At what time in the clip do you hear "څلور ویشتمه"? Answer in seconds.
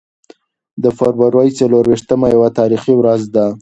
1.59-2.27